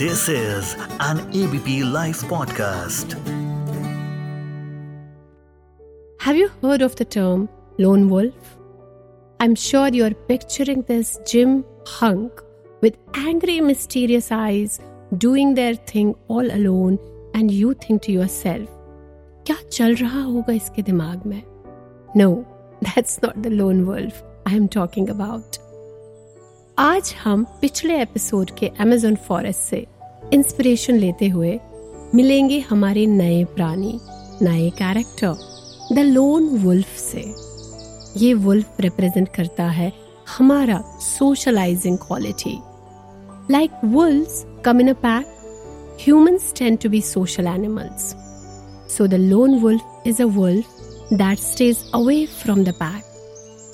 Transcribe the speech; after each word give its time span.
This 0.00 0.28
is 0.28 0.74
an 1.00 1.18
ABP 1.34 1.84
Life 1.84 2.22
podcast. 2.22 3.12
Have 6.20 6.36
you 6.36 6.48
heard 6.62 6.80
of 6.80 6.96
the 6.96 7.04
term 7.04 7.48
lone 7.78 8.08
wolf? 8.08 8.56
I'm 9.38 9.54
sure 9.54 9.88
you're 9.88 10.14
picturing 10.14 10.82
this 10.82 11.18
gym 11.26 11.64
hunk 11.86 12.32
with 12.80 12.96
angry, 13.14 13.60
mysterious 13.60 14.32
eyes 14.32 14.80
doing 15.18 15.54
their 15.54 15.74
thing 15.74 16.14
all 16.28 16.50
alone, 16.50 16.98
and 17.34 17.50
you 17.50 17.74
think 17.74 18.02
to 18.02 18.12
yourself, 18.12 18.68
क्या 19.46 19.56
चल 19.72 19.94
रहा 19.94 20.22
होगा 20.22 20.52
इसके 20.52 20.82
दिमाग 20.82 21.26
में? 21.26 21.42
No, 22.16 22.46
that's 22.82 23.20
not 23.22 23.42
the 23.42 23.50
lone 23.50 23.84
wolf 23.86 24.22
I 24.46 24.54
am 24.54 24.68
talking 24.68 25.10
about. 25.10 25.58
आज 26.81 27.13
हम 27.23 27.43
पिछले 27.61 27.99
एपिसोड 28.01 28.51
के 28.59 28.67
अमेजोन 28.79 29.15
फॉरेस्ट 29.27 29.59
से 29.61 29.85
इंस्पिरेशन 30.33 30.95
लेते 30.99 31.27
हुए 31.29 31.59
मिलेंगे 32.15 32.57
हमारे 32.69 33.05
नए 33.07 33.43
प्राणी 33.55 33.99
नए 34.41 34.69
कैरेक्टर 34.77 35.35
द 35.95 36.05
लोन 36.05 36.47
वुल्फ 36.63 36.95
से 36.99 37.23
ये 38.25 38.33
वुल्फ 38.47 38.81
रिप्रेजेंट 38.81 39.29
करता 39.35 39.69
है 39.69 39.91
हमारा 40.37 40.81
socialising 41.01 41.97
quality 42.07 42.57
like 43.51 43.85
wolves 43.85 44.43
come 44.65 44.81
in 44.81 44.89
a 44.89 44.97
pack 45.05 45.37
humans 46.01 46.51
tend 46.57 46.79
to 46.81 46.89
be 46.89 46.99
social 47.01 47.47
animals. 47.47 48.05
So 48.87 49.07
the 49.07 49.19
lone 49.19 49.61
wolf 49.61 50.07
is 50.11 50.19
a 50.19 50.27
wolf 50.27 50.71
that 51.13 51.39
stays 51.39 51.81
away 51.93 52.21
from 52.25 52.63
the 52.63 52.73
pack. 52.73 53.03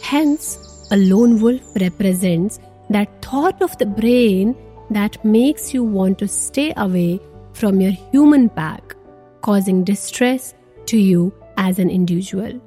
Hence, 0.03 0.47
a 0.91 0.97
lone 0.97 1.41
wolf 1.41 1.61
represents 1.81 2.59
that 2.90 3.22
thought 3.22 3.60
of 3.62 3.76
the 3.78 3.86
brain 3.86 4.56
that 4.90 5.24
makes 5.24 5.72
you 5.72 5.82
want 5.82 6.18
to 6.18 6.28
stay 6.28 6.72
away 6.76 7.20
from 7.52 7.80
your 7.80 7.92
human 7.92 8.48
pack, 8.48 8.94
causing 9.40 9.84
distress 9.84 10.54
to 10.86 10.98
you 10.98 11.32
as 11.56 11.78
an 11.78 11.90
individual. 11.90 12.60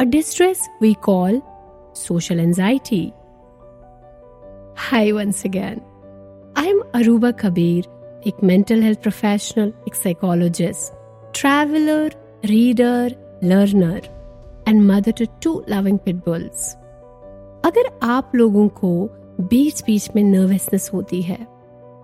A 0.00 0.06
distress 0.06 0.68
we 0.80 0.94
call 0.94 1.42
social 1.92 2.40
anxiety. 2.40 3.12
Hi, 4.76 5.12
once 5.12 5.44
again. 5.44 5.80
I'm 6.56 6.82
Aruba 6.94 7.36
Kabir, 7.36 7.84
a 8.26 8.32
mental 8.42 8.80
health 8.80 9.02
professional, 9.02 9.72
a 9.90 9.94
psychologist, 9.94 10.92
traveler, 11.32 12.10
reader, 12.48 13.10
learner, 13.42 14.00
and 14.66 14.86
mother 14.86 15.12
to 15.12 15.26
two 15.40 15.64
loving 15.68 15.98
pit 15.98 16.24
bulls. 16.24 16.76
अगर 17.64 17.98
आप 18.02 18.34
लोगों 18.34 18.68
को 18.68 19.10
बीच 19.41 19.83
बीच 19.85 20.09
में 20.15 20.23
nervousness 20.23 20.89
होती 20.93 21.21
है। 21.21 21.37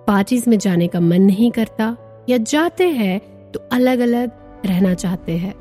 parties 0.08 0.50
में 0.50 0.58
जाने 0.58 0.88
का 0.88 1.00
मन 1.00 1.22
नहीं 1.22 1.52
करता 1.52 1.98
या 2.30 2.38
जाते 2.38 2.90
हैं 2.90 3.20
तो 3.52 3.60
अलग 3.72 4.00
अलग 4.00 4.32
रहना 4.66 4.94
चाहते 4.94 5.38
हैं। 5.38 5.54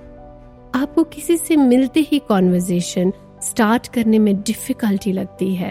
आपको 0.75 1.05
किसी 1.05 1.37
से 1.37 1.57
मिलते 1.57 2.01
ही 2.01 2.19
कॉन्वर्जेशन 2.19 3.13
स्टार्ट 3.43 3.89
करने 3.89 4.19
में 4.19 4.37
डिफिकल्टी 4.37 5.13
लगती 5.13 5.55
है। 5.55 5.71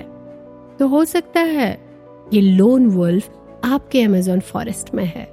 तो 0.79 0.87
हो 0.87 1.05
सकता 1.05 1.39
है 1.39 1.81
ये 2.33 2.41
लोन 2.41 2.85
वुल्फ 2.87 3.29
आपके 3.63 4.03
अमेजोन 4.03 4.39
फॉरेस्ट 4.39 4.93
में 4.93 5.05
है। 5.05 5.27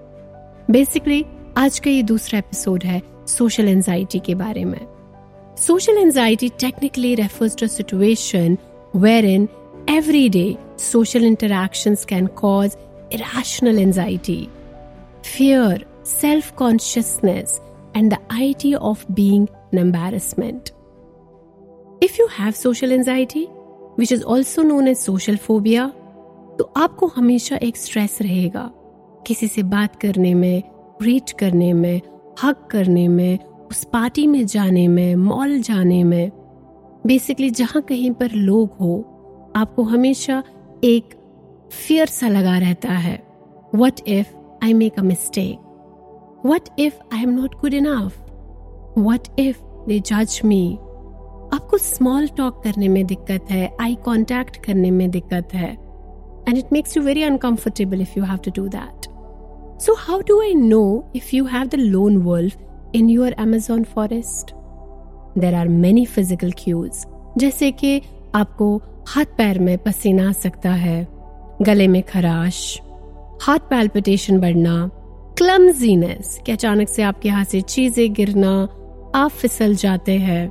बेसिकली 0.71 1.25
आज 1.57 1.79
का 1.79 1.91
ये 1.91 2.03
दूसरा 2.03 2.39
एपिसोड 2.39 2.85
है 2.85 3.03
सोशल 3.27 3.69
एंजाइटी 3.69 4.19
के 4.19 4.35
बारे 4.35 4.65
में। 4.65 4.87
Social 5.59 5.97
anxiety 5.99 6.49
technically 6.49 7.15
refers 7.15 7.57
to 7.57 7.67
situation 7.67 8.59
wherein 9.25 9.49
Everyday 9.91 10.57
social 10.77 11.25
interactions 11.25 12.05
can 12.05 12.29
cause 12.29 12.77
irrational 13.11 13.77
anxiety, 13.77 14.49
fear, 15.25 15.81
self 16.05 16.55
consciousness, 16.55 17.61
and 17.95 18.13
the 18.13 18.21
idea 18.31 18.79
of 18.79 19.05
being 19.15 19.49
an 19.73 19.79
embarrassment. 19.79 20.71
If 22.01 22.19
you 22.19 22.29
have 22.29 22.55
social 22.55 22.93
anxiety, 22.93 23.47
which 23.97 24.13
is 24.13 24.23
also 24.23 24.63
known 24.63 24.87
as 24.87 25.03
social 25.03 25.37
phobia, 25.37 25.93
तो 26.59 26.73
आपको 26.77 27.07
हमेशा 27.07 27.57
एक 27.63 27.77
stress 27.77 28.19
रहेगा 28.23 28.71
किसी 29.27 29.49
से 29.49 29.63
बात 29.63 30.01
करने 30.01 30.35
में 30.35 30.63
रीच 31.03 31.33
करने 31.33 31.73
में 31.73 32.01
हक 32.43 32.67
करने 32.71 33.07
में 33.09 33.39
उस 33.71 33.85
पार्टी 33.93 34.27
में 34.27 34.45
जाने 34.47 34.89
में 34.89 35.15
मॉल 35.17 35.61
जाने 35.61 36.03
में 36.05 36.31
बेसिकली 37.07 37.51
जहाँ 37.51 37.83
कहीं 37.83 38.11
पर 38.21 38.33
लोग 38.33 38.77
हो 38.81 39.10
आपको 39.57 39.83
हमेशा 39.83 40.43
एक 40.85 41.15
फियर 41.73 42.07
सा 42.07 42.29
लगा 42.29 42.59
रहता 42.59 42.93
है। 42.93 43.19
What 43.75 44.01
if 44.09 44.35
I 44.65 44.73
make 44.73 44.99
a 44.99 45.03
mistake 45.03 46.43
what 46.47 46.69
if 46.79 46.95
I 47.15 47.23
am 47.23 47.31
not 47.31 47.55
good 47.61 47.75
enough 47.75 48.19
what 48.99 49.29
if 49.39 49.59
they 49.89 49.99
जज 50.01 50.41
मी 50.45 50.63
आपको 51.55 51.79
स्मॉल 51.79 52.27
टॉक 52.29 52.63
करने 52.65 52.89
में 52.89 53.05
दिक्कत 53.07 53.51
है 53.51 53.77
आई 53.81 53.95
कॉन्टैक्ट 53.95 54.57
करने 54.65 54.91
में 54.91 55.11
दिक्कत 55.11 55.55
है। 55.55 55.71
And 56.49 56.59
it 56.59 56.73
makes 56.73 56.97
you 56.97 57.03
very 57.03 57.23
uncomfortable 57.23 58.01
if 58.01 58.19
you 58.19 58.25
have 58.25 58.37
to 58.37 58.51
do 58.57 58.67
that 58.69 59.09
so 59.83 59.95
how 59.99 60.21
do 60.21 60.41
I 60.41 60.55
know 60.55 60.83
if 61.17 61.35
you 61.37 61.45
have 61.45 61.67
the 61.67 61.75
lone 61.75 62.17
world 62.17 62.55
in 62.95 63.09
your 63.11 63.35
Amazon 63.39 63.85
forest 63.85 64.55
there 65.39 65.55
are 65.55 65.69
many 65.69 66.05
physical 66.07 66.53
cues 66.59 67.05
जैसे 67.39 67.71
कि 67.73 68.01
आपको 68.35 68.83
हाथ 69.09 69.25
पैर 69.25 69.59
में 69.59 69.79
पसीना 69.79 70.29
आ 70.29 70.33
सकता 70.33 70.71
है 70.71 71.09
गले 71.63 71.89
में 71.89 72.03
खराश 72.03 72.81
हार्ट 73.43 73.63
पैल्पिटेशन 73.63 74.41
बढ़ना 74.41 74.91
क्लमजीनेस 75.39 76.39
कि 76.47 76.53
अचानक 76.53 76.89
से 76.89 77.03
आपके 77.03 77.29
हाथ 77.29 77.45
से 77.45 77.61
चीज़ें 77.61 78.13
गिरना 78.13 78.53
आप 79.15 79.31
फिसल 79.31 79.75
जाते 79.75 80.17
हैं। 80.19 80.49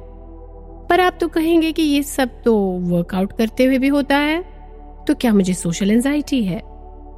पर 0.89 0.99
आप 0.99 1.17
तो 1.21 1.27
कहेंगे 1.27 1.71
कि 1.71 1.81
ये 1.81 2.03
सब 2.03 2.41
तो 2.41 2.55
वर्कआउट 2.81 3.37
करते 3.37 3.65
हुए 3.65 3.77
भी 3.77 3.87
होता 3.87 4.17
है 4.17 4.41
तो 5.07 5.15
क्या 5.15 5.33
मुझे 5.33 5.53
सोशल 5.53 5.91
एंजाइटी 5.91 6.43
है? 6.43 6.61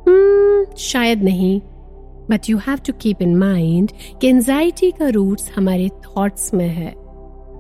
Hmm, 0.04 0.78
शायद 0.78 1.24
नहीं। 1.24 1.60
But 2.30 2.50
you 2.50 2.58
have 2.58 2.78
to 2.78 2.94
keep 2.94 3.22
in 3.22 3.36
mind 3.36 3.92
कि 4.22 4.28
एंजाइटी 4.28 4.92
का 4.92 5.10
रूट्स 5.10 5.52
हमारे 5.56 5.90
थॉट्स 5.90 6.54
में 6.54 6.68
है। 6.68 6.94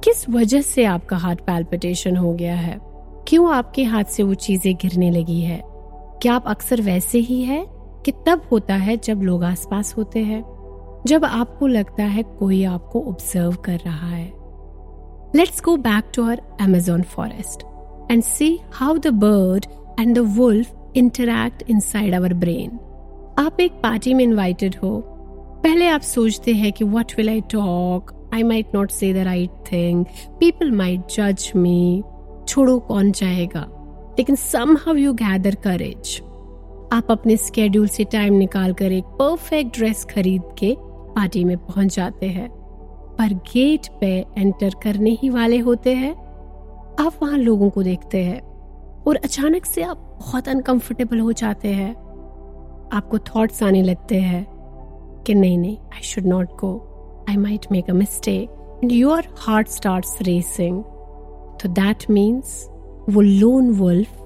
किस 0.04 0.30
वजह 0.30 0.62
से 0.62 0.86
आपका 0.86 1.18
हार्ट 1.18 1.42
पैल्पिटेशन 1.42 2.18
हो 2.18 2.34
गया 2.34 2.56
है? 2.56 2.91
क्यों 3.28 3.54
आपके 3.54 3.84
हाथ 3.84 4.04
से 4.04 4.24
वो 4.24 4.34
चीज़ें 4.34 4.76
गिरने 4.76 5.12
लगी 5.12 5.42
है? 5.42 5.62
क्या 6.22 6.34
आप 6.34 6.44
अक्सर 6.48 6.82
वैसे 6.82 7.18
ही 7.18 7.42
है 7.42 7.66
कि 8.06 8.12
तब 8.12 8.42
होता 8.52 8.76
है 8.76 8.98
जब 8.98 9.22
लोग 9.22 9.44
आसपास 9.44 9.98
होते 9.98 10.20
हैं? 10.20 10.44
जब 11.08 11.26
आपको 11.26 11.68
लगता 11.68 12.04
है 12.04 12.24
कोई 12.24 12.64
आपको 12.64 13.02
ऑब्ज़र्व 13.02 13.52
कर 13.52 13.78
रहा 13.78 14.08
है? 14.08 14.34
Let's 15.36 15.62
go 15.62 15.78
back 15.78 16.04
to 16.16 16.28
our 16.28 16.42
Amazon 16.62 17.02
forest 17.02 17.64
and 18.12 18.24
see 18.24 18.60
how 18.72 18.98
the 18.98 19.08
bird 19.08 19.66
and 20.00 20.16
the 20.16 20.20
wolf 20.20 20.92
interact 20.96 21.64
inside 21.80 22.14
our 22.14 22.34
brain 22.34 22.80
आप 23.40 23.60
एक 23.60 23.72
पार्टी 23.72 24.14
में 24.14 24.24
इन्वाइटेड 24.24 24.76
हो। 24.84 25.04
पहले 25.64 25.88
आप 25.88 26.02
सोचते 26.02 26.54
हैं 26.54 26.72
कि 26.72 26.84
what 26.84 27.12
will 27.18 27.30
I 27.30 27.42
talk 27.42 28.32
I 28.34 28.44
might 28.44 28.76
not 28.76 28.92
say 28.92 29.14
the 29.14 29.18
right 29.18 29.52
thing 29.72 30.06
people 30.40 30.72
might 30.72 31.02
जज 31.16 31.52
मी 31.56 32.04
छोड़ो, 32.52 32.80
कौन 32.80 33.12
चाहेगा 33.12 33.68
लेकिन 34.20 34.36
some 34.36 34.76
how 34.78 34.96
you 34.96 35.14
gather 35.14 35.56
courage 35.56 36.20
आप 36.94 37.12
अपने 37.12 37.36
स्केड्यूल 37.38 37.88
से 37.88 38.04
टाइम 38.04 38.34
निकाल 38.34 38.74
कर 38.74 38.92
एक 38.92 39.06
परफेक्ट 39.20 39.78
ड्रेस 39.78 40.04
खरीद 40.06 40.42
के 40.60 40.76
पार्टी 40.80 41.44
में 41.44 41.58
पहुँच 41.58 41.96
जाते 41.96 42.26
हैं। 42.26 42.50
पर 43.18 43.34
गेट 43.54 43.88
पे 44.02 44.08
एंटर 44.38 44.74
करने 44.84 45.18
ही 45.22 45.30
वाले 45.30 45.58
होते 45.60 45.94
हैं। 45.94 46.14
आप 47.00 47.14
वहाँ 47.22 47.38
लोगों 47.38 47.70
को 47.70 47.84
देखते 47.84 48.24
हैं 48.24 48.40
और 49.08 49.16
अचानक 49.16 49.66
से 49.66 49.84
आप 49.84 49.98
बहुत 50.20 50.50
अनकंफर्टेबल 50.50 51.20
हो 51.20 51.32
जाते 51.34 51.74
हैं। 51.74 51.92
आपको 52.94 53.20
थॉट्स 53.20 53.64
आने 53.64 53.84
लगते 53.84 54.20
हैं 54.22 54.46
कि 55.28 55.34
नहीं 55.34 55.58
नहीं 55.58 55.78
I 55.78 56.02
should 56.04 56.26
not 56.26 56.60
go 56.60 56.74
I 57.30 57.38
might 57.38 57.66
make 57.72 57.90
a 57.90 57.94
mistake 57.94 58.80
and 58.84 58.92
your 58.92 59.36
heart 59.38 59.68
start 59.68 60.22
racing 60.22 60.84
तो 61.62 61.70
दैट 61.70 62.10
मीन्स 62.10 62.66
वो 63.10 63.22
लोन 63.22 63.70
वुल्फ 63.72 64.18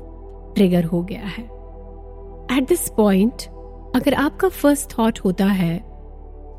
ट्रिगर 0.55 0.83
हो 0.83 1.01
गया 1.03 1.25
है। 1.27 1.43
एट 2.57 2.67
दिस 2.67 2.87
पॉइंट 2.89 3.43
अगर 3.95 4.13
आपका 4.13 4.47
फ़र्स्ट 4.49 4.97
थॉट 4.97 5.19
होता 5.19 5.45
है, 5.45 5.75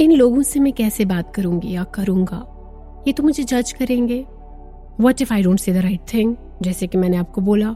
इन 0.00 0.12
लोगों 0.12 0.42
से 0.42 0.60
मैं 0.60 0.72
कैसे 0.72 1.04
बात 1.04 1.34
करूँगी 1.34 1.72
या 1.72 1.84
करूँगा? 1.94 2.44
ये 3.06 3.12
तो 3.12 3.22
मुझे 3.22 3.44
जज 3.44 3.72
करेंगे। 3.72 4.24
What 5.00 5.22
if 5.22 5.32
I 5.34 5.42
don't 5.42 5.60
say 5.60 5.72
the 5.72 5.76
right 5.76 6.00
thing 6.14 6.34
जैसे 6.62 6.86
कि 6.86 6.98
मैंने 6.98 7.16
आपको 7.16 7.40
बोला। 7.40 7.68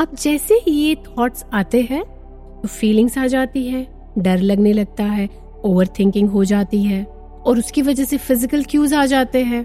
अब 0.00 0.14
जैसे 0.20 0.54
ही 0.54 0.72
ये 0.72 0.94
थॉट्स 1.08 1.44
आते 1.54 1.80
हैं 1.82 2.02
तो 2.02 2.68
फीलिंग्स 2.68 3.18
आ 3.18 3.26
जाती 3.26 3.66
है, 3.66 3.86
डर 4.18 4.40
लगने 4.40 4.72
लगता 4.72 5.04
है 5.04 5.28
ओवर 5.64 5.88
थिंकिंग 5.98 6.28
हो 6.30 6.44
जाती 6.44 6.82
है, 6.82 7.04
और 7.04 7.58
उसकी 7.58 7.82
वजह 7.82 8.04
से 8.04 8.16
फ़िज़िकल 8.18 8.64
क्यूज 8.64 8.94
आ 8.94 9.04
जाते 9.06 9.42
हैं। 9.44 9.64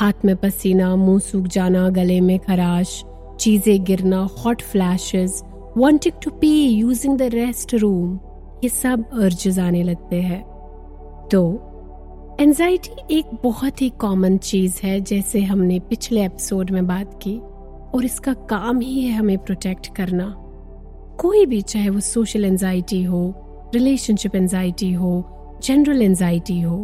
हाथ 0.00 0.24
में 0.24 0.36
पसीना, 0.36 0.94
मुँह 0.96 1.18
सूख 1.18 1.46
जाना, 1.46 1.88
गले 1.88 2.20
में 2.20 2.38
खराश, 2.38 3.02
चीज़ें 3.40 3.82
गिरना 3.84 4.18
hot 4.38 4.62
flashes 4.62 5.42
wanting 5.76 6.14
to 6.22 6.30
pee 6.30 6.52
using 6.66 7.16
the 7.18 7.22
rest 7.22 7.74
room 7.74 8.18
ये 8.64 8.68
सब 8.68 9.04
अर्जेस 9.14 9.58
आने 9.58 9.82
लगते 9.82 10.20
हैं। 10.20 10.40
तो 11.32 11.42
एंजाइटी 12.40 13.16
एक 13.16 13.34
बहुत 13.42 13.82
ही 13.82 13.88
कॉमन 14.00 14.36
चीज़ 14.38 14.80
है, 14.82 15.00
जैसे 15.00 15.40
हमने 15.40 15.78
पिछले 15.80 16.24
एपिसोड 16.24 16.70
में 16.70 16.86
बात 16.86 17.18
की, 17.22 17.36
और 17.94 18.04
इसका 18.04 18.32
काम 18.50 18.80
ही 18.80 19.00
है 19.00 19.12
हमें 19.12 19.36
प्रोटेक्ट 19.38 19.94
करना। 19.96 20.34
कोई 21.20 21.44
भी, 21.46 21.60
चाहे 21.62 21.88
वो 21.88 22.00
सोशल 22.00 22.44
एंजाइटी 22.44 23.02
हो 23.02 23.22
रिलेशनशिप 23.74 24.36
एंजाइटी 24.36 24.92
हो 24.92 25.12
जनरल 25.62 26.02
एंजाइटी 26.02 26.60
हो, 26.60 26.78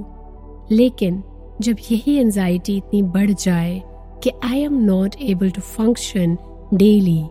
लेकिन 0.70 1.22
जब 1.62 1.76
यही 1.90 2.16
एंजाइटी 2.16 2.76
इतनी 2.76 3.02
बढ़ 3.02 3.30
जाए 3.30 3.82
कि 4.22 4.30
I 4.44 4.60
am 4.60 4.74
not 4.84 5.14
able 5.22 5.50
to 5.50 5.60
function 5.60 6.36
daily 6.74 7.22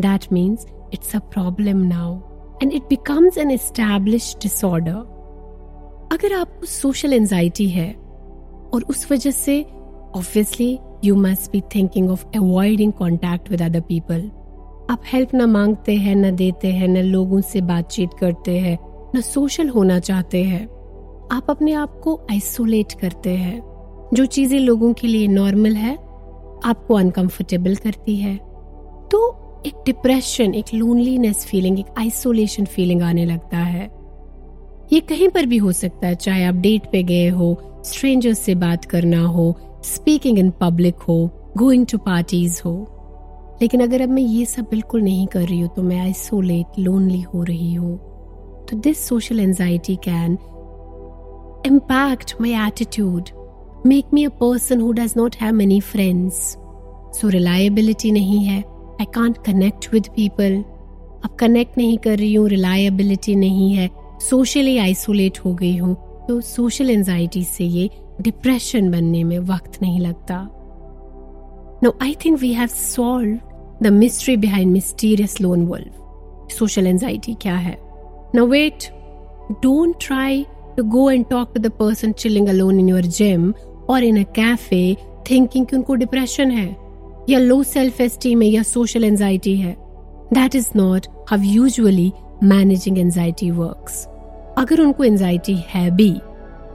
that 0.00 0.32
means 0.32 0.66
it's 0.94 1.16
a 1.16 1.18
problem 1.18 1.76
now 1.76 2.18
and 2.62 2.72
it 2.72 2.82
becomes 2.82 3.38
an 3.38 3.50
establish 3.50 4.36
disorder 4.42 5.16
अगर 6.12 6.32
आपको 6.32 6.66
सोशल 6.66 7.12
एंजाइटी 7.12 7.68
है 7.68 7.92
और 8.74 8.84
उस 8.90 9.12
वजह 9.12 9.30
से 9.30 9.62
obviously 10.16 10.78
you 11.04 11.16
must 11.16 11.52
be 11.52 11.60
thinking 11.60 12.10
of 12.10 12.26
avoiding 12.36 12.92
contact 12.92 13.50
with 13.50 13.62
other 13.62 13.80
people 13.80 14.30
आप 14.90 15.02
help 15.06 15.34
ना 15.34 15.46
मांगते 15.46 15.94
हैं, 15.94 16.14
ना 16.16 16.30
देते 16.30 16.68
हैं, 16.68 16.88
न 16.88 16.96
लोगों 16.96 17.40
से 17.40 17.60
बातचीत 17.60 18.10
करते 18.20 18.58
हैं, 18.58 18.78
न 19.16 19.20
सोशल 19.20 19.68
होना 19.68 19.98
चाहते 19.98 20.42
हैं। 20.44 20.66
आप 21.32 21.50
अपने 21.50 21.72
आप 21.72 22.00
को 22.04 22.20
आइसोलेट 22.30 22.92
करते 22.92 23.30
हैं। 23.30 23.60
जो 24.14 24.24
चीज़ें 24.26 24.58
लोगों 24.60 24.92
के 24.92 25.06
लिए 25.06 25.26
नॉर्मल 25.26 25.74
है, 25.74 25.94
आपको 26.64 26.94
अनकंफर्टेबल 26.94 27.74
करती 27.74 28.16
है। 28.16 28.36
तो 29.10 29.20
एक 29.66 29.82
डिप्रेशन 29.86 30.54
एक 30.54 30.64
लोनलीनेस 30.74 31.44
फीलिंग 31.44 31.78
एक 31.78 31.86
आइसोलेशन 31.98 32.64
फीलिंग 32.64 33.02
आने 33.02 33.24
लगता 33.24 33.56
है। 33.56 33.84
ये 34.92 35.00
कहीं 35.00 35.28
पर 35.28 35.46
भी 35.46 35.56
हो 35.56 35.72
सकता 35.72 36.06
है, 36.06 36.14
चाहे 36.14 36.44
आप 36.44 36.54
डेट 36.54 36.90
पे 36.92 37.02
गए 37.02 37.28
हो 37.28 37.56
स्ट्रेंजर्स 37.84 38.38
से 38.38 38.54
बात 38.54 38.84
करना 38.84 39.24
हो 39.24 39.54
स्पीकिंग 39.84 40.38
इन 40.38 40.50
पब्लिक 40.50 40.96
हो 40.96 41.30
गोइंग 41.56 41.86
टू 41.86 41.98
पार्टीज़ 41.98 42.62
हो। 42.64 42.74
लेकिन 43.62 43.80
अगर 43.80 44.02
अब 44.02 44.08
मैं 44.08 44.22
ये 44.22 44.44
सब 44.44 44.66
बिल्कुल 44.70 45.02
नहीं 45.02 45.26
कर 45.26 45.40
रही 45.40 45.60
हूँ 45.60 45.70
तो 45.76 45.82
मैं 45.82 46.00
आइसोलेट 46.00 46.78
लोनली 46.78 47.20
हो 47.20 47.42
रही 47.42 47.74
हूँ। 47.74 47.96
तो 48.70 48.76
this 48.76 49.08
social 49.08 49.40
anxiety 49.40 49.96
can 49.96 50.38
impact 51.64 52.34
my 52.40 52.52
attitude, 52.52 53.32
make 53.84 54.12
me 54.12 54.24
a 54.24 54.30
person 54.30 54.80
who 54.80 54.92
does 54.94 55.16
not 55.16 55.34
have 55.34 55.54
many 55.54 55.80
friends. 55.80 56.58
So 57.12 57.30
reliability 57.30 58.12
नहीं 58.12 58.44
है. 58.44 58.64
I 59.00 59.04
can't 59.04 59.42
connect 59.44 59.90
with 59.92 60.12
people. 60.14 60.64
अब 61.24 61.36
कनेक्ट 61.40 61.78
नहीं 61.78 61.98
कर 61.98 62.18
रही 62.18 62.34
हूँ 62.34 62.48
रिलायबिलिटी 62.48 63.34
नहीं 63.36 63.72
है. 63.74 63.90
सोशली 64.20 64.78
आइसोलेट 64.78 65.38
हो 65.44 65.54
गई 65.54 65.76
हूँ. 65.76 65.94
तो 66.28 66.40
सोशल 66.40 66.90
एंजाइटी 66.90 67.44
से 67.44 67.64
ये 67.64 67.90
डिप्रेशन 68.20 68.90
बनने 68.90 69.24
में 69.24 69.38
वक्त 69.38 69.82
नहीं 69.82 70.00
लगता. 70.00 70.36
No 71.82 71.98
I 72.02 72.14
think 72.24 72.38
we 72.38 72.52
have 72.52 72.66
solve 72.66 73.38
the 73.82 73.86
mystery 73.86 74.36
behind 74.36 74.72
mysterious 74.72 75.40
lone 75.40 75.66
wolf 75.66 76.52
social 76.52 76.86
anxiety 76.86 77.34
क्या 77.34 77.56
है? 77.56 77.78
No 78.34 78.46
wait 78.46 78.88
don't 79.52 79.94
try 80.00 80.46
to 80.78 80.84
go 80.94 81.08
and 81.08 81.28
talk 81.30 81.54
to 81.54 81.62
the 81.64 81.70
person 81.80 82.14
chilling 82.14 82.48
alone 82.50 82.78
in 82.78 82.88
your 82.88 83.02
gym 83.18 83.54
or 83.88 83.98
in 84.10 84.18
a 84.18 84.24
cafe 84.38 84.82
thinking 85.28 85.66
कि 85.66 85.76
उनको 85.76 85.94
depression 86.02 86.50
है 86.50 86.68
या 87.30 87.38
low 87.38 87.62
self 87.62 88.00
esteem 88.00 88.42
है 88.42 88.48
या 88.48 88.62
social 88.62 89.04
anxiety 89.04 89.56
है 89.56 89.74
that 90.34 90.54
is 90.54 90.68
not 90.76 91.06
how 91.30 91.42
usually 91.42 92.12
managing 92.44 92.98
anxiety 92.98 93.50
works 93.50 94.04
अगर 94.58 94.80
उनको 94.80 95.04
anxiety 95.04 95.56
है 95.68 95.90
भी 95.96 96.10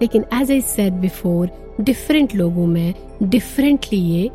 लेकिन 0.02 0.26
as 0.42 0.52
I 0.52 0.62
said 0.76 0.94
before 1.02 1.50
different 1.82 2.36
लोगों 2.36 2.68
में 2.68 2.94
डिफरेंटली 3.24 3.98
ये 3.98 4.30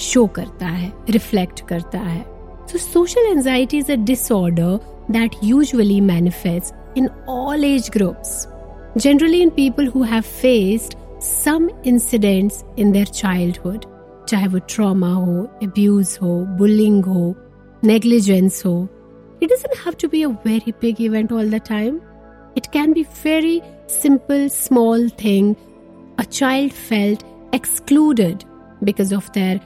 शो 0.00 0.26
करता 0.36 0.66
है 0.66 0.92
रिफ्लेक्ट 1.10 1.66
करता 1.68 1.98
है 1.98 2.24
So, 2.70 2.78
social 2.78 3.24
anxiety 3.32 3.78
is 3.78 3.88
a 3.88 3.96
disorder 3.96 4.78
that 5.08 5.36
usually 5.42 6.00
manifests 6.00 6.72
in 6.94 7.08
all 7.26 7.64
age 7.64 7.90
groups. 7.90 8.46
generally 8.99 9.41
in 9.41 9.51
people 9.51 9.85
who 9.95 10.03
have 10.03 10.25
faced 10.25 10.95
some 11.19 11.69
incidents 11.83 12.63
in 12.77 12.91
their 12.91 13.11
childhood 13.21 13.85
चाहे 14.29 14.47
वो 14.47 14.59
trauma 14.69 15.11
हो 15.13 15.41
अब्यूज 15.63 16.17
हो 16.21 16.35
बुलिंग 16.59 17.05
हो 17.05 17.35
नेग्लिजेंस 17.83 18.61
हो 18.65 18.75
it 19.41 19.51
doesn't 19.51 19.77
have 19.85 19.97
to 20.01 20.07
be 20.11 20.23
a 20.23 20.29
very 20.45 20.73
big 20.83 21.01
event 21.07 21.31
all 21.37 21.49
the 21.55 21.59
time 21.69 21.97
it 22.61 22.69
can 22.75 22.93
be 22.97 23.03
very 23.23 23.55
simple 23.95 24.45
small 24.57 25.07
thing 25.21 25.51
a 26.23 26.25
child 26.37 26.73
felt 26.89 27.25
excluded 27.57 28.45
because 28.89 29.11
of 29.17 29.31
their 29.37 29.59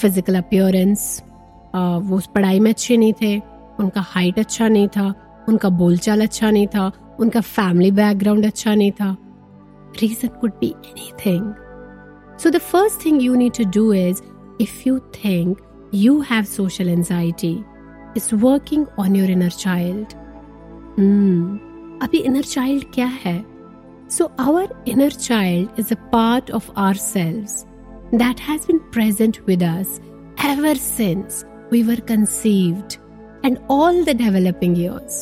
physical 0.00 0.38
appearance 0.42 1.06
uh, 1.74 1.98
वो 2.10 2.20
पढ़ाई 2.34 2.60
में 2.60 2.70
अच्छे 2.70 2.96
नहीं 2.96 3.12
थे 3.22 3.36
उनका 3.80 4.00
height 4.14 4.38
अच्छा 4.38 4.68
नहीं 4.68 4.88
था 4.96 5.12
उनका 5.48 5.68
बोलचाल 5.82 6.22
अच्छा 6.22 6.50
नहीं 6.50 6.66
था 6.74 6.90
उनका 7.19 7.41
फैमिली 7.41 7.91
बैकग्राउंड 7.91 8.45
अच्छा 8.45 8.75
नहीं 8.75 8.91
था। 8.91 9.15
Reason 10.01 10.27
could 10.41 10.51
be 10.59 10.67
anything 10.67 11.53
so 12.39 12.49
the 12.49 12.57
first 12.57 13.05
thing 13.05 13.21
you 13.23 13.35
need 13.35 13.53
to 13.57 13.63
do 13.75 13.91
is 13.93 14.21
if 14.61 14.87
you 14.87 14.99
think 14.99 15.57
you 15.93 16.19
have 16.31 16.43
social 16.43 16.89
anxiety 16.89 17.53
is 18.17 18.35
working 18.35 18.85
on 18.99 19.15
your 19.15 19.29
inner 19.31 19.49
child 19.49 20.13
अभी 22.03 22.17
इनर 22.17 22.43
चाइल्ड 22.43 22.83
क्या 22.93 23.11
है? 23.25 23.45
So 24.11 24.31
our 24.39 24.83
inner 24.87 25.11
child 25.11 25.79
is 25.79 25.93
a 25.93 25.97
part 26.11 26.51
of 26.51 26.71
ourselves 26.95 28.17
that 28.17 28.41
has 28.49 28.67
been 28.67 28.77
present 28.93 29.37
with 29.47 29.63
us 29.63 29.99
ever 30.45 30.71
since 30.75 31.35
we 31.71 31.79
were 31.83 32.01
conceived 32.07 32.95
and 33.43 33.59
all 33.75 33.99
the 34.07 34.13
developing 34.13 34.75
years. 34.75 35.15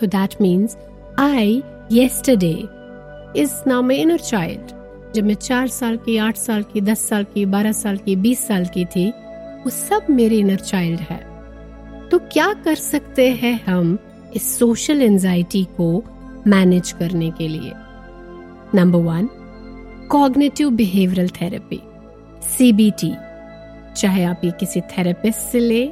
So 0.00 0.08
that 0.14 0.34
means 0.44 0.76
I 1.22 1.60
yesterday 1.92 2.54
is 3.40 3.52
now 3.66 3.82
my 3.82 3.96
inner 3.96 4.20
child 4.20 4.70
जब 5.14 5.24
मैं 5.24 5.34
चार 5.34 5.66
साल 5.68 5.96
की, 5.96 6.16
आठ 6.16 6.36
साल 6.36 6.62
की, 6.62 6.80
दस 6.80 7.08
साल 7.08 7.24
की, 7.24 7.44
बारह 7.46 7.72
साल 7.72 7.96
की, 7.96 8.16
बीस 8.16 8.46
साल 8.46 8.64
की 8.66 8.84
थी, 8.84 9.08
वो 9.64 9.70
सब 9.70 10.06
मेरे 10.10 10.36
इनर 10.36 10.60
चाइल्ड 10.60 11.00
है। 11.00 11.18
तो 12.10 12.18
क्या 12.32 12.52
कर 12.64 12.74
सकते 12.74 13.28
हैं 13.32 13.54
हम 13.66 13.98
इस 14.36 14.58
सोशल 14.58 15.02
एंजाइटी 15.02 15.64
को 15.76 16.02
मैनेज 16.46 16.92
करने 16.92 17.30
के 17.30 17.48
लिए? 17.48 17.72
Number 18.74 18.98
one 18.98 19.28
cognitive 20.10 20.70
behavioural 20.70 21.28
therapy 21.40 21.80
CBT 22.48 23.12
चाहे 23.96 24.24
आप 24.24 24.40
ये 24.44 24.50
किसी 24.50 24.80
थेरेपिस्ट 24.80 25.40
से 25.40 25.60
ले, 25.60 25.90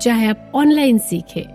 चाहे 0.00 0.26
आप 0.26 0.52
ऑनलाइन 0.54 0.98
सीखे। 0.98 1.46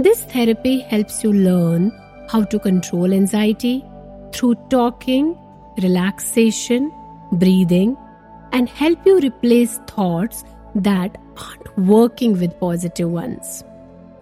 This 0.00 0.24
therapy 0.34 0.80
helps 0.92 1.24
you 1.24 1.32
learn 1.32 1.90
how 2.28 2.44
to 2.44 2.58
control 2.58 3.12
anxiety 3.12 3.84
through 4.32 4.54
talking, 4.70 5.36
relaxation, 5.78 6.90
breathing, 7.32 7.96
and 8.52 8.68
help 8.70 9.06
you 9.06 9.18
replace 9.20 9.78
thoughts 9.86 10.44
that 10.74 11.18
aren't 11.38 11.76
working 11.78 12.32
with 12.34 12.58
positive 12.60 13.10
ones. 13.10 13.64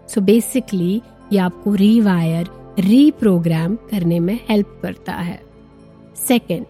So 0.06 0.20
basically, 0.20 1.00
ये 1.32 1.38
आपको 1.38 1.74
रीवायर 1.74 2.48
रीप्रोग्राम 2.78 3.76
करने 3.90 4.18
में 4.20 4.38
हेल्प 4.48 4.80
करता 4.82 5.12
है 5.12 5.40
सेकेंड 6.16 6.64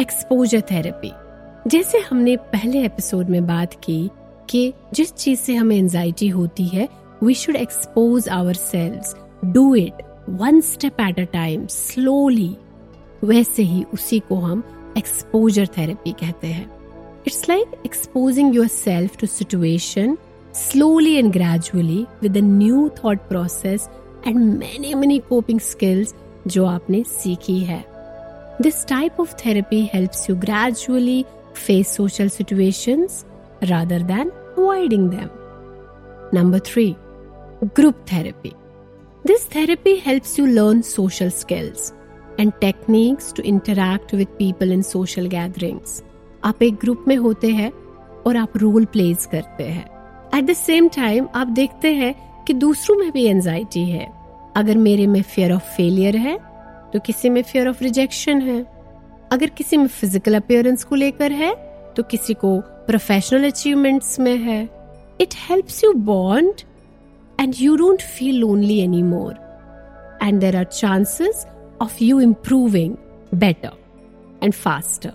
एक्सपोजर 0.00 0.60
थेरेपी 0.70 1.12
जैसे 1.70 1.98
हमने 2.10 2.36
पहले 2.52 2.84
episode 2.84 3.28
में 3.30 3.46
बात 3.46 3.74
की 3.84 4.10
कि 4.50 4.72
जिस 4.94 5.14
चीज़ 5.14 5.40
से 5.40 5.54
हमें 5.54 5.76
एंजाइटी 5.76 6.28
होती 6.28 6.66
है 6.68 6.88
we 7.22 7.34
should 7.34 7.56
expose 7.56 8.28
ourselves 8.54 9.14
do 9.44 9.74
it 9.74 10.02
One 10.39 10.61
step 10.61 11.01
at 11.01 11.19
a 11.19 11.23
time 11.33 11.65
slowly 11.69 12.55
वैसे 13.23 13.63
ही 13.63 13.83
उसी 13.93 14.19
को 14.29 14.35
हम 14.35 14.63
एक्सपोजर 14.97 15.67
थेरेपी 15.77 16.11
कहते 16.19 16.47
हैं 16.47 16.69
it's 17.27 17.49
like 17.49 17.81
exposing 17.85 18.55
yourself 18.67 19.17
to 19.19 19.27
situation 19.27 20.17
slowly 20.57 21.19
and 21.19 21.31
gradually 21.33 22.07
with 22.19 22.37
a 22.37 22.41
new 22.41 22.89
thought 22.89 23.19
process 23.29 23.83
and 24.25 24.59
many 24.61 24.93
many 24.95 25.19
coping 25.27 25.59
skills 25.65 26.13
जो 26.47 26.65
आपने 26.65 27.03
सीखी 27.07 27.59
है 27.59 27.83
This 28.59 28.83
type 28.85 29.19
of 29.19 29.33
therapy 29.39 29.81
helps 29.85 30.27
you 30.27 30.35
gradually 30.35 31.25
face 31.53 31.91
social 31.91 32.29
situations 32.29 33.25
rather 33.69 33.99
than 33.99 34.31
avoiding 34.57 35.09
them. 35.11 35.29
Number 36.33 36.59
three, 36.59 36.97
group 37.75 38.03
therapy. 38.07 38.53
This 39.24 39.44
therapy 39.44 40.00
helps 40.00 40.36
you 40.36 40.44
learn 40.48 40.82
social 40.82 41.30
skills 41.30 41.92
and 42.38 42.52
techniques 42.60 43.30
to 43.32 43.42
interact 43.44 44.12
with 44.12 44.36
people 44.36 44.72
in 44.72 44.82
social 44.82 45.28
gatherings. 45.34 46.02
आप 46.44 46.62
एक 46.62 46.74
group 46.74 47.04
में 47.08 47.14
होते 47.16 47.48
हैं 47.48 47.70
और 48.26 48.36
आप 48.36 48.56
role 48.56 48.84
place 48.84 49.26
करते 49.32 49.64
हैं। 49.64 49.84
At 50.34 50.44
the 50.44 50.52
same 50.52 50.88
time 50.96 51.28
आप 51.34 51.46
देखते 51.58 51.92
हैं 51.94 52.14
कि 52.44 52.54
दूसरों 52.54 52.96
में 52.98 53.10
भी 53.12 53.24
एंजाइटी 53.24 53.84
है। 53.90 54.06
अगर 54.56 54.78
मेरे 54.78 55.06
में 55.06 55.20
फियर 55.22 55.52
ऑफ़ 55.52 55.70
फेलियर 55.76 56.16
है 56.16 56.36
तो 56.92 57.00
किसी 57.06 57.30
में 57.30 57.42
फियर 57.42 57.68
ऑफ़ 57.68 57.82
रिजेक्शन 57.84 58.40
है। 58.40 58.60
अगर 59.32 59.50
किसी 59.50 59.76
में 59.76 59.86
फ़िज़िकल 59.86 60.36
अपियरेंस 60.36 60.84
को 60.84 60.94
लेकर 60.94 61.32
है 61.32 61.54
तो 61.96 62.02
किसी 62.02 62.34
को 62.34 62.58
प्रोफेशनल 62.86 63.50
अचीवमेंट्स 63.50 64.18
में 64.20 64.36
है। 64.38 64.62
It 65.20 65.34
helps 65.48 65.82
you 65.84 65.92
bond 66.10 66.62
you 67.60 67.76
don't 67.76 68.02
feel 68.02 68.34
lonely 68.34 68.80
any 68.80 69.02
more 69.02 69.34
and 70.22 70.40
there 70.40 70.56
are 70.56 70.64
chances 70.64 71.46
of 71.82 72.04
you 72.04 72.20
improving 72.20 72.96
better 73.34 73.70
and 74.42 74.52
faster 74.52 75.12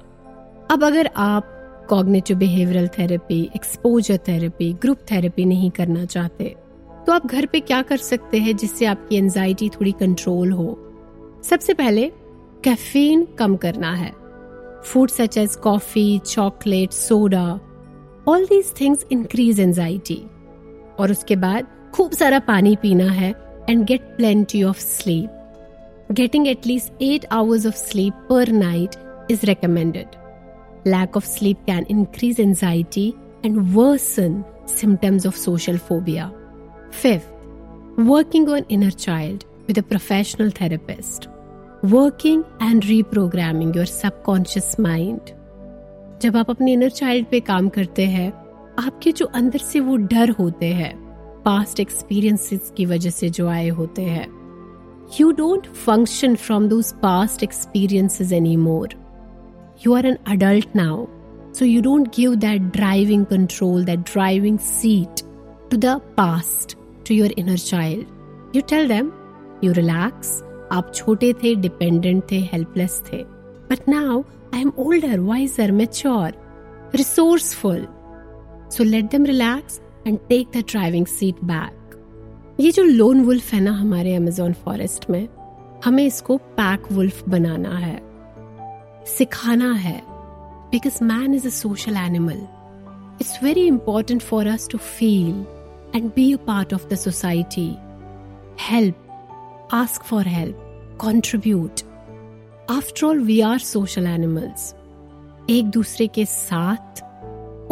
अब 0.72 0.84
अगर 0.84 1.10
आप 1.16 1.54
cognitive 1.90 2.38
behavioural 2.38 2.88
therapy 2.88 3.52
exposure 3.56 4.18
therapy 4.18 4.74
group 4.74 4.98
therapy 5.12 5.46
नहीं 5.46 5.72
करना 5.72 6.06
चाहते 6.06 6.56
तो 7.08 7.14
आप 7.14 7.28
घर 7.28 7.46
पे 7.46 7.60
क्या 7.60 7.82
कर 7.82 7.98
सकते 7.98 8.38
हैं 8.38 8.56
जिससे 8.58 8.86
आपकी 8.86 9.16
एंजाइटी 9.16 9.70
थोड़ी 9.70 9.92
कंट्रोल 9.92 10.52
हो? 10.52 10.80
सबसे 11.44 11.74
पहले 11.74 12.12
कैफीन 12.64 13.26
कम 13.26 13.56
करना 13.56 13.94
है। 13.94 14.12
Food 14.84 15.10
such 15.10 15.38
as 15.38 15.56
coffee 15.56 16.20
chocolate 16.20 16.92
soda 16.92 17.60
all 18.28 18.46
these 18.46 18.74
things 18.82 19.06
increase 19.12 19.60
anxiety 19.60 20.26
और 21.00 21.12
उसके 21.12 21.36
बाद 21.36 21.68
खूब 21.98 22.12
सारा 22.12 22.40
पानी 22.40 22.76
पीना 22.76 23.06
है 23.06 23.34
and 23.70 23.86
get 23.86 24.02
plenty 24.02 24.64
of 24.64 24.80
sleep 24.80 26.10
getting 26.12 26.48
at least 26.48 27.02
eight 27.02 27.26
hours 27.32 27.66
of 27.66 27.76
sleep 27.76 28.14
per 28.14 28.52
night 28.52 28.90
is 29.32 29.46
recommended 29.46 30.08
lack 30.88 31.18
of 31.18 31.26
sleep 31.26 31.58
can 31.66 31.86
increase 31.90 32.40
anxiety 32.40 33.14
and 33.46 33.58
worsen 33.76 34.44
symptoms 34.68 35.28
of 35.28 35.38
social 35.38 35.78
phobia 35.78 36.32
fifth 36.92 38.00
working 38.00 38.50
on 38.50 38.64
inner 38.72 38.92
child 38.92 39.44
with 39.68 39.80
a 39.80 39.82
professional 39.82 40.52
therapist 40.52 41.30
working 41.86 42.44
and 42.62 42.86
reprogramming 42.86 43.76
your 43.76 43.86
subconscious 43.86 44.80
mind 44.80 45.20
जब 46.22 46.38
आप 46.38 46.50
अपने 46.50 46.74
inner 46.74 46.90
child 46.90 47.28
पे 47.28 47.40
काम 47.40 47.70
करते 47.70 48.06
हैं, 48.06 48.34
आपके 48.80 49.12
जो 49.12 49.26
अंदर 49.26 49.60
से 49.60 49.80
वो 49.80 49.96
डर 49.96 50.30
होते 50.30 50.66
हैं 50.66 51.07
पास्ट 51.48 51.80
एक्सपीरियंसेस 51.80 52.72
की 52.78 52.86
वजह 52.86 53.10
से 53.10 53.30
जो 53.30 53.48
आए 53.48 53.68
होते 53.76 54.02
हैं। 54.04 54.28
You 55.20 55.32
don't 55.32 55.68
function 55.86 56.36
from 56.36 56.68
those 56.70 56.92
past 57.02 57.44
experiences 57.44 58.32
any 58.34 58.56
more 58.58 58.94
you 59.86 59.94
are 59.96 60.06
an 60.06 60.18
adult 60.28 60.76
now 60.76 61.06
so 61.60 61.66
you 61.66 61.82
don't 61.82 62.08
give 62.16 62.36
that 62.36 62.62
driving 62.74 63.26
control 63.26 63.86
that 63.86 64.00
driving 64.12 64.58
seat 64.72 65.24
to 65.72 65.78
the 65.78 65.96
past 66.18 66.78
to 67.08 67.16
your 67.16 67.34
inner 67.38 67.58
child 67.58 68.56
you 68.56 68.62
tell 68.70 68.88
them 68.88 69.12
you 69.64 69.72
relax 69.74 70.42
आप 70.72 70.92
छोटे 70.96 71.34
थे 71.44 71.56
dependent 71.56 72.24
थे 72.32 72.40
helpless 72.54 73.02
थे. 73.12 73.24
But 73.72 73.90
now 73.90 74.22
I 74.54 74.62
am 74.62 74.72
older 74.80 75.20
wiser 75.20 75.72
mature 75.72 76.34
resourceful 76.96 77.88
so 78.72 78.84
let 78.84 79.12
them 79.16 79.26
relax 79.26 79.82
and 80.08 80.18
take 80.30 80.48
the 80.56 80.64
driving 80.70 81.06
seat 81.06 81.44
back 81.44 82.58
ये 82.60 82.72
जो 82.72 82.84
lone 82.84 83.24
wolf 83.26 83.54
है 83.54 83.60
ना 83.60 83.72
हमारे 83.72 84.16
अमेजोन 84.16 84.54
फॉरेस्ट 84.54 85.10
में, 85.10 85.28
हमें 85.86 86.04
इसको 86.06 86.38
पैक 86.38 86.92
वुल्फ 86.92 87.28
बनाना 87.30 87.78
है, 87.78 88.00
सिखाना 89.08 89.72
है 89.74 90.02
because 90.72 91.04
man 91.04 91.34
is 91.34 91.48
a 91.48 91.50
social 91.50 91.98
animal 91.98 92.48
it's 93.22 93.40
very 93.44 93.68
important 93.68 94.22
for 94.22 94.48
us 94.48 94.68
to 94.72 94.78
feel 94.78 95.46
and 95.96 96.12
be 96.16 96.32
a 96.34 96.38
part 96.38 96.74
of 96.74 96.88
the 96.88 96.96
society 96.96 97.70
help 98.60 99.70
ask 99.74 100.04
for 100.04 100.28
help 100.28 100.98
contribute 101.02 101.82
after 102.72 103.06
all 103.08 103.20
we 103.20 103.40
are 103.42 103.60
social 103.60 104.08
animals 104.08 104.74
एक 105.50 105.70
दूसरे 105.70 106.08
के 106.08 106.26
साथ 106.26 107.02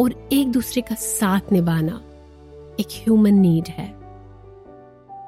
और 0.00 0.28
एक 0.32 0.52
दूसरे 0.52 0.82
का 0.82 0.94
साथ 0.94 1.52
निभाना। 1.52 2.00
एक 2.80 2.86
ह्यूमन 2.90 3.34
नीड 3.34 3.68
है। 3.68 3.94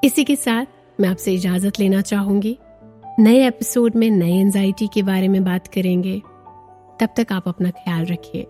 इसी 0.03 0.23
के 0.23 0.35
साथ 0.35 0.65
मैं 0.99 1.09
आपसे 1.09 1.33
इजाज़त 1.33 1.79
लेना 1.79 2.01
चाहूँगी। 2.01 2.57
नए 3.19 3.47
एपिसोड 3.47 3.95
में 3.95 4.09
नए 4.11 4.39
एंजाइटी 4.39 4.87
के 4.87 5.03
बारे 5.03 5.27
में 5.27 5.43
बात 5.43 5.67
करेंगे। 5.67 6.21
तब 6.99 7.09
तक 7.17 7.27
आप 7.31 7.47
अपना 7.47 7.69
ख्याल 7.69 8.05
रखिए। 8.05 8.47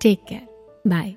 Take 0.00 0.24
care 0.28 0.46
bye 0.86 1.14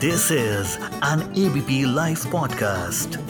this 0.00 0.32
is 0.32 0.78
an 1.04 1.34
ABP 1.38 1.94
live 1.94 2.18
podcast 2.32 3.27